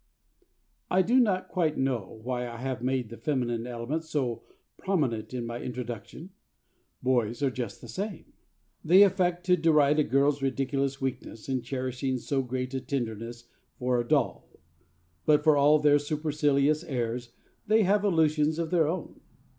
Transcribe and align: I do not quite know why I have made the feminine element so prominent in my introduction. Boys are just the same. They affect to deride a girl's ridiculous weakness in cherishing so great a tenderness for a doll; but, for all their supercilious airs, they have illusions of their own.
I 0.89 1.03
do 1.03 1.19
not 1.19 1.47
quite 1.47 1.77
know 1.77 2.19
why 2.23 2.47
I 2.47 2.57
have 2.57 2.81
made 2.81 3.09
the 3.09 3.17
feminine 3.17 3.67
element 3.67 4.03
so 4.03 4.41
prominent 4.77 5.31
in 5.31 5.45
my 5.45 5.59
introduction. 5.61 6.31
Boys 7.03 7.43
are 7.43 7.51
just 7.51 7.81
the 7.81 7.87
same. 7.87 8.33
They 8.83 9.03
affect 9.03 9.45
to 9.45 9.55
deride 9.55 9.99
a 9.99 10.03
girl's 10.03 10.41
ridiculous 10.41 10.99
weakness 11.01 11.47
in 11.47 11.61
cherishing 11.61 12.17
so 12.17 12.41
great 12.41 12.73
a 12.73 12.81
tenderness 12.81 13.43
for 13.77 13.99
a 13.99 14.03
doll; 14.07 14.49
but, 15.27 15.43
for 15.43 15.55
all 15.55 15.77
their 15.77 15.99
supercilious 15.99 16.83
airs, 16.83 17.33
they 17.67 17.83
have 17.83 18.03
illusions 18.03 18.57
of 18.57 18.71
their 18.71 18.87
own. 18.87 19.21